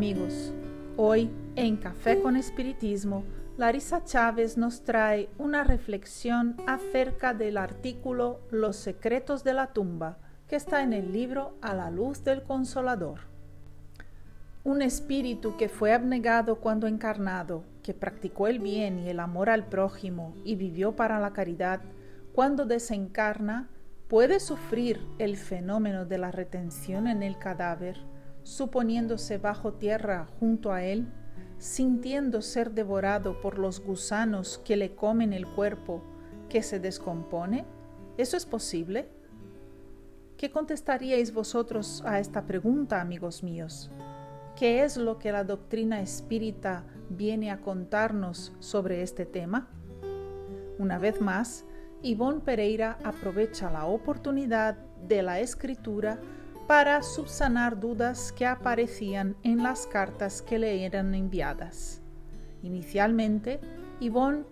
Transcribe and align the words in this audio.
amigos, 0.00 0.50
hoy 0.96 1.30
en 1.56 1.76
Café 1.76 2.22
con 2.22 2.34
Espiritismo, 2.34 3.22
Larisa 3.58 4.02
Chávez 4.02 4.56
nos 4.56 4.82
trae 4.82 5.28
una 5.36 5.62
reflexión 5.62 6.56
acerca 6.66 7.34
del 7.34 7.58
artículo 7.58 8.40
Los 8.50 8.76
secretos 8.76 9.44
de 9.44 9.52
la 9.52 9.74
tumba, 9.74 10.16
que 10.48 10.56
está 10.56 10.82
en 10.82 10.94
el 10.94 11.12
libro 11.12 11.52
A 11.60 11.74
la 11.74 11.90
luz 11.90 12.24
del 12.24 12.42
Consolador. 12.42 13.18
Un 14.64 14.80
espíritu 14.80 15.58
que 15.58 15.68
fue 15.68 15.92
abnegado 15.92 16.60
cuando 16.60 16.86
encarnado, 16.86 17.64
que 17.82 17.92
practicó 17.92 18.48
el 18.48 18.58
bien 18.58 19.00
y 19.00 19.10
el 19.10 19.20
amor 19.20 19.50
al 19.50 19.66
prójimo 19.66 20.34
y 20.46 20.56
vivió 20.56 20.96
para 20.96 21.20
la 21.20 21.34
caridad, 21.34 21.82
cuando 22.32 22.64
desencarna, 22.64 23.68
puede 24.08 24.40
sufrir 24.40 24.98
el 25.18 25.36
fenómeno 25.36 26.06
de 26.06 26.16
la 26.16 26.30
retención 26.30 27.06
en 27.06 27.22
el 27.22 27.38
cadáver, 27.38 27.98
suponiéndose 28.50 29.38
bajo 29.38 29.74
tierra 29.74 30.26
junto 30.40 30.72
a 30.72 30.82
él, 30.82 31.06
sintiendo 31.58 32.42
ser 32.42 32.72
devorado 32.72 33.40
por 33.40 33.60
los 33.60 33.78
gusanos 33.80 34.58
que 34.64 34.76
le 34.76 34.96
comen 34.96 35.32
el 35.32 35.46
cuerpo, 35.46 36.02
que 36.48 36.60
se 36.64 36.80
descompone? 36.80 37.64
¿Eso 38.16 38.36
es 38.36 38.46
posible? 38.46 39.08
¿Qué 40.36 40.50
contestaríais 40.50 41.32
vosotros 41.32 42.02
a 42.04 42.18
esta 42.18 42.44
pregunta, 42.44 43.00
amigos 43.00 43.44
míos? 43.44 43.88
¿Qué 44.56 44.82
es 44.82 44.96
lo 44.96 45.20
que 45.20 45.30
la 45.30 45.44
doctrina 45.44 46.02
espírita 46.02 46.84
viene 47.08 47.52
a 47.52 47.60
contarnos 47.60 48.52
sobre 48.58 49.02
este 49.02 49.26
tema? 49.26 49.68
Una 50.80 50.98
vez 50.98 51.20
más, 51.20 51.64
Ivonne 52.02 52.40
Pereira 52.40 52.98
aprovecha 53.04 53.70
la 53.70 53.86
oportunidad 53.86 54.76
de 55.06 55.22
la 55.22 55.38
escritura 55.38 56.18
para 56.70 57.02
subsanar 57.02 57.80
dudas 57.80 58.30
que 58.30 58.46
aparecían 58.46 59.34
en 59.42 59.60
las 59.60 59.88
cartas 59.88 60.40
que 60.40 60.56
le 60.56 60.84
eran 60.84 61.16
enviadas. 61.16 62.00
Inicialmente, 62.62 63.58
Ivonne 63.98 64.44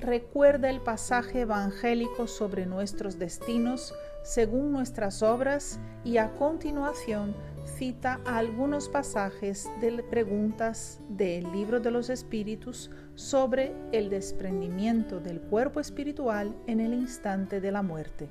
recuerda 0.00 0.68
el 0.68 0.80
pasaje 0.80 1.42
evangélico 1.42 2.26
sobre 2.26 2.66
nuestros 2.66 3.20
destinos 3.20 3.94
según 4.24 4.72
nuestras 4.72 5.22
obras 5.22 5.78
y 6.04 6.16
a 6.16 6.32
continuación 6.32 7.36
cita 7.78 8.18
algunos 8.24 8.88
pasajes 8.88 9.68
de 9.80 10.02
preguntas 10.02 10.98
del 11.08 11.52
libro 11.52 11.78
de 11.78 11.92
los 11.92 12.10
espíritus 12.10 12.90
sobre 13.14 13.72
el 13.92 14.10
desprendimiento 14.10 15.20
del 15.20 15.40
cuerpo 15.40 15.78
espiritual 15.78 16.52
en 16.66 16.80
el 16.80 16.94
instante 16.94 17.60
de 17.60 17.70
la 17.70 17.82
muerte. 17.82 18.28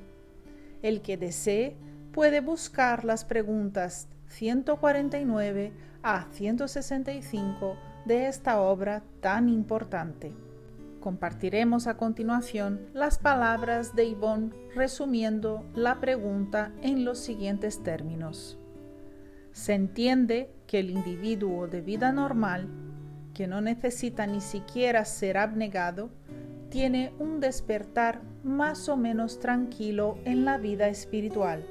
El 0.81 1.01
que 1.01 1.15
desee 1.15 1.77
puede 2.11 2.41
buscar 2.41 3.05
las 3.05 3.25
preguntas 3.25 4.07
149 4.27 5.73
a 6.03 6.27
165 6.31 7.77
de 8.05 8.27
esta 8.27 8.61
obra 8.61 9.03
tan 9.21 9.49
importante. 9.49 10.33
Compartiremos 10.99 11.87
a 11.87 11.95
continuación 11.95 12.81
las 12.93 13.17
palabras 13.19 13.95
de 13.95 14.11
Yvonne 14.11 14.51
resumiendo 14.75 15.65
la 15.73 15.99
pregunta 15.99 16.71
en 16.81 17.05
los 17.05 17.19
siguientes 17.19 17.83
términos. 17.83 18.57
Se 19.51 19.73
entiende 19.73 20.51
que 20.67 20.79
el 20.79 20.89
individuo 20.89 21.67
de 21.67 21.81
vida 21.81 22.11
normal, 22.11 22.67
que 23.33 23.47
no 23.47 23.61
necesita 23.61 24.27
ni 24.27 24.41
siquiera 24.41 25.05
ser 25.05 25.37
abnegado, 25.37 26.09
tiene 26.69 27.13
un 27.17 27.39
despertar 27.39 28.21
más 28.43 28.89
o 28.89 28.97
menos 28.97 29.39
tranquilo 29.39 30.17
en 30.25 30.45
la 30.45 30.57
vida 30.57 30.87
espiritual, 30.87 31.65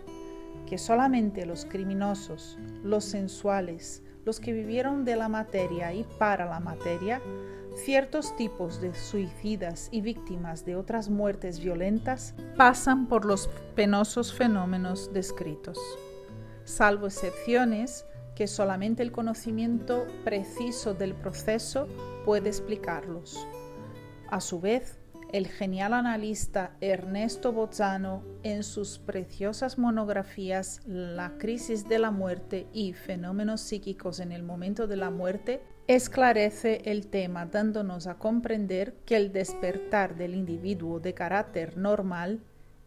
que 0.68 0.76
solamente 0.76 1.46
los 1.46 1.64
criminosos, 1.64 2.58
los 2.82 3.04
sensuales, 3.04 4.02
los 4.26 4.38
que 4.38 4.52
vivieron 4.52 5.06
de 5.06 5.16
la 5.16 5.28
materia 5.30 5.94
y 5.94 6.04
para 6.18 6.44
la 6.44 6.60
materia, 6.60 7.22
ciertos 7.74 8.36
tipos 8.36 8.78
de 8.80 8.94
suicidas 8.94 9.88
y 9.92 10.02
víctimas 10.02 10.66
de 10.66 10.76
otras 10.76 11.08
muertes 11.08 11.60
violentas 11.60 12.34
pasan 12.56 13.06
por 13.06 13.24
los 13.24 13.48
penosos 13.76 14.34
fenómenos 14.34 15.10
descritos. 15.14 15.78
Salvo 16.64 17.06
excepciones 17.06 18.04
que 18.34 18.46
solamente 18.46 19.02
el 19.02 19.10
conocimiento 19.10 20.06
preciso 20.22 20.92
del 20.92 21.14
proceso 21.14 21.88
puede 22.26 22.50
explicarlos. 22.50 23.48
A 24.30 24.42
su 24.42 24.60
vez, 24.60 24.98
el 25.32 25.46
genial 25.46 25.92
analista 25.92 26.72
Ernesto 26.80 27.52
Bozzano, 27.52 28.22
en 28.42 28.62
sus 28.62 28.98
preciosas 28.98 29.78
monografías 29.78 30.80
La 30.86 31.36
crisis 31.38 31.88
de 31.88 31.98
la 31.98 32.10
muerte 32.10 32.66
y 32.72 32.94
fenómenos 32.94 33.60
psíquicos 33.60 34.20
en 34.20 34.32
el 34.32 34.42
momento 34.42 34.86
de 34.86 34.96
la 34.96 35.10
muerte, 35.10 35.62
esclarece 35.86 36.82
el 36.84 37.08
tema 37.08 37.46
dándonos 37.46 38.06
a 38.06 38.18
comprender 38.18 38.94
que 39.04 39.16
el 39.16 39.32
despertar 39.32 40.16
del 40.16 40.34
individuo 40.34 41.00
de 41.00 41.14
carácter 41.14 41.76
normal 41.76 42.40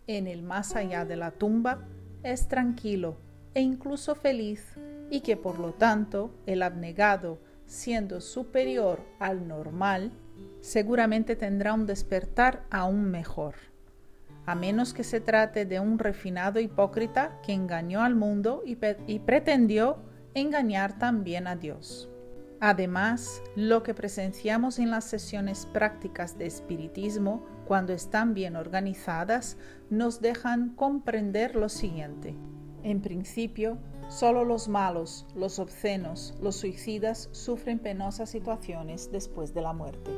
en 0.08 0.28
el 0.28 0.42
más 0.42 0.76
allá 0.76 1.06
de 1.06 1.16
la 1.16 1.32
tumba 1.32 1.88
es 2.24 2.48
tranquilo 2.48 3.18
e 3.54 3.62
incluso 3.62 4.16
feliz 4.16 4.76
y 5.10 5.22
que 5.22 5.38
por 5.38 5.60
lo 5.60 5.74
tanto 5.74 6.34
el 6.46 6.64
abnegado, 6.64 7.40
siendo 7.66 8.22
superior 8.22 9.02
al 9.20 9.48
normal, 9.48 10.12
seguramente 10.62 11.36
tendrá 11.36 11.74
un 11.74 11.86
despertar 11.86 12.64
aún 12.70 13.10
mejor, 13.12 13.56
a 14.46 14.56
menos 14.56 14.94
que 14.94 15.04
se 15.04 15.20
trate 15.20 15.66
de 15.66 15.80
un 15.80 16.00
refinado 16.00 16.60
hipócrita 16.60 17.40
que 17.44 17.54
engañó 17.54 18.02
al 18.02 18.16
mundo 18.16 18.64
y, 18.66 18.76
pretendió 19.20 20.00
engañar 20.34 20.98
también 20.98 21.48
a 21.48 21.56
Dios. 21.56 22.10
Además, 22.60 23.42
lo 23.56 23.82
que 23.82 23.96
presenciamos 23.96 24.78
en 24.78 24.92
las 24.92 25.06
sesiones 25.06 25.66
prácticas 25.66 26.38
de 26.38 26.46
espiritismo, 26.46 27.44
cuando 27.66 27.92
están 27.92 28.36
bien 28.36 28.56
organizadas, 28.56 29.58
nos 29.90 30.22
dejan 30.22 30.76
comprender 30.76 31.56
lo 31.56 31.70
siguiente. 31.70 32.36
En 32.84 33.02
principio, 33.02 33.80
solo 34.12 34.44
los 34.44 34.68
malos, 34.68 35.26
los 35.36 35.58
obscenos, 35.58 36.36
los 36.42 36.58
suicidas 36.58 37.30
sufren 37.32 37.80
penosas 37.80 38.30
situaciones 38.30 39.10
después 39.10 39.54
de 39.54 39.62
la 39.62 39.72
muerte. 39.72 40.12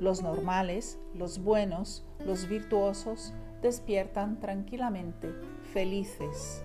Los 0.00 0.22
normales, 0.22 0.98
los 1.14 1.38
buenos, 1.38 2.06
los 2.24 2.48
virtuosos 2.48 3.34
despiertan 3.60 4.40
tranquilamente, 4.40 5.28
felices, 5.74 6.64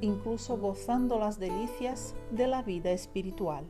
incluso 0.00 0.56
gozando 0.56 1.18
las 1.18 1.40
delicias 1.40 2.14
de 2.30 2.46
la 2.46 2.62
vida 2.62 2.92
espiritual. 2.92 3.64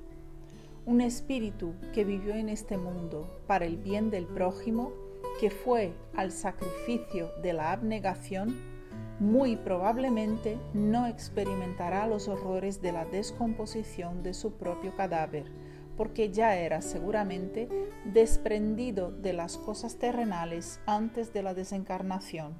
Un 0.84 1.00
espíritu 1.00 1.72
que 1.94 2.04
vivió 2.04 2.34
en 2.34 2.50
este 2.50 2.76
mundo 2.76 3.26
para 3.46 3.64
el 3.64 3.78
bien 3.78 4.10
del 4.10 4.26
prójimo, 4.26 4.92
que 5.40 5.48
fue 5.48 5.94
al 6.14 6.30
sacrificio 6.30 7.30
de 7.42 7.54
la 7.54 7.72
abnegación, 7.72 8.77
muy 9.20 9.56
probablemente 9.56 10.58
no 10.74 11.06
experimentará 11.06 12.06
los 12.06 12.28
horrores 12.28 12.80
de 12.80 12.92
la 12.92 13.04
descomposición 13.04 14.22
de 14.22 14.34
su 14.34 14.52
propio 14.52 14.94
cadáver, 14.96 15.50
porque 15.96 16.30
ya 16.30 16.56
era 16.56 16.80
seguramente 16.80 17.68
desprendido 18.04 19.10
de 19.10 19.32
las 19.32 19.58
cosas 19.58 19.96
terrenales 19.96 20.80
antes 20.86 21.32
de 21.32 21.42
la 21.42 21.54
desencarnación, 21.54 22.54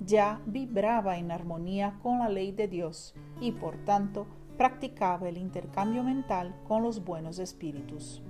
ya 0.00 0.40
vibraba 0.46 1.18
en 1.18 1.30
armonía 1.30 1.98
con 2.02 2.18
la 2.18 2.28
ley 2.28 2.52
de 2.52 2.66
Dios 2.66 3.14
y 3.40 3.52
por 3.52 3.76
tanto 3.84 4.26
practicaba 4.56 5.28
el 5.28 5.38
intercambio 5.38 6.02
mental 6.02 6.54
con 6.66 6.82
los 6.82 7.04
buenos 7.04 7.38
espíritus. 7.38 8.22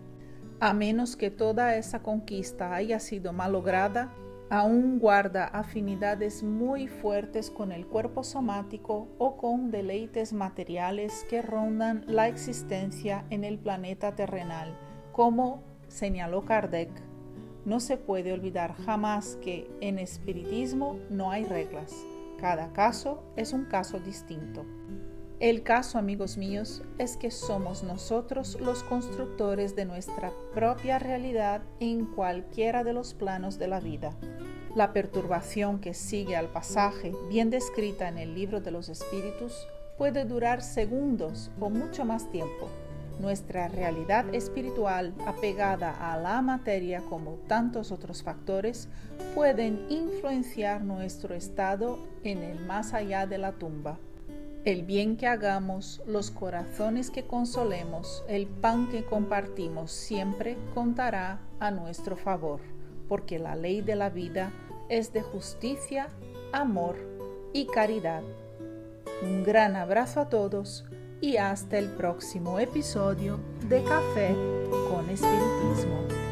A 0.61 0.75
menos 0.75 1.17
que 1.17 1.31
toda 1.31 1.77
esa 1.77 2.03
conquista 2.03 2.75
haya 2.75 3.01
sido 3.01 3.33
malograda, 3.33 4.13
aún 4.51 4.99
guarda 4.99 5.45
afinidades 5.45 6.43
muy 6.43 6.89
fuertes 6.89 7.51
con 7.51 7.71
el 7.71 7.87
cuerpo 7.87 8.25
somático 8.25 9.09
o 9.17 9.37
con 9.37 9.71
deleites 9.71 10.33
materiales 10.33 11.25
que 11.31 11.41
rondan 11.41 12.05
la 12.09 12.27
existencia 12.27 13.25
en 13.31 13.45
el 13.45 13.61
planeta 13.61 14.17
terrenal, 14.17 14.77
como 15.13 15.63
señaló 15.87 16.45
Kardec. 16.45 16.91
No 17.65 17.79
se 17.79 17.97
puede 17.97 18.33
olvidar 18.33 18.75
jamás 18.75 19.37
que 19.37 19.71
en 19.81 20.01
espiritismo 20.01 20.99
no 21.11 21.31
hay 21.31 21.45
reglas. 21.45 21.95
Cada 22.39 22.73
caso 22.73 23.23
es 23.37 23.53
un 23.53 23.67
caso 23.67 24.01
distinto. 24.01 24.65
El 25.41 25.63
caso, 25.63 25.97
amigos 25.97 26.37
míos, 26.37 26.83
es 26.99 27.17
que 27.17 27.31
somos 27.31 27.83
nosotros 27.83 28.59
los 28.61 28.83
constructores 28.83 29.75
de 29.75 29.87
nuestra 29.87 30.33
propia 30.53 30.99
realidad 30.99 31.63
en 31.81 32.05
cualquiera 32.05 32.85
de 32.85 32.93
los 32.93 33.15
planos 33.15 33.59
de 33.59 33.67
la 33.67 33.81
vida. 33.81 34.13
La 34.77 34.93
perturbación 34.93 35.81
que 35.81 35.95
sigue 35.95 36.37
al 36.37 36.49
pasaje, 36.49 37.15
bien 37.31 37.49
descrita 37.49 38.07
en 38.09 38.19
el 38.19 38.35
libro 38.35 38.61
de 38.61 38.71
los 38.71 38.91
espíritus, 38.91 39.67
puede 39.97 40.27
durar 40.27 40.61
segundos 40.61 41.51
o 41.59 41.71
mucho 41.71 42.05
más 42.05 42.31
tiempo. 42.31 42.69
Nuestra 43.19 43.69
realidad 43.69 44.35
espiritual, 44.35 45.15
apegada 45.27 46.13
a 46.13 46.19
la 46.19 46.43
materia 46.43 47.01
como 47.09 47.37
tantos 47.49 47.93
otros 47.93 48.23
factores, 48.23 48.91
pueden 49.35 49.87
influenciar 49.89 50.83
nuestro 50.83 51.35
estado 51.35 51.99
en 52.25 52.43
el 52.43 52.61
más 52.67 52.93
allá 52.93 53.27
de 53.27 53.39
la 53.39 53.53
tumba. 53.53 53.99
El 54.65 54.83
bien 54.83 55.17
que 55.17 55.27
hagamos, 55.27 56.03
los 56.07 56.31
corazones 56.31 57.11
que 57.11 57.27
consolemos, 57.27 58.23
el 58.29 58.47
pan 58.47 58.91
que 58.91 59.05
compartimos 59.05 59.91
siempre 59.91 60.59
contará 60.75 61.41
a 61.61 61.71
nuestro 61.71 62.15
favor, 62.15 62.61
porque 63.09 63.39
la 63.39 63.57
ley 63.57 63.81
de 63.81 63.97
la 63.97 64.11
vida 64.11 64.53
es 64.91 65.15
de 65.15 65.23
justicia, 65.23 66.09
amor 66.53 66.97
y 67.55 67.69
caridad. 67.69 68.23
Un 69.23 69.45
gran 69.45 69.77
abrazo 69.77 70.21
a 70.21 70.29
todos 70.29 70.85
y 71.23 71.39
hasta 71.39 71.79
el 71.79 71.89
próximo 71.89 72.59
episodio 72.59 73.41
de 73.67 73.83
Café 73.83 74.35
con 74.91 75.09
Espiritismo. 75.09 76.30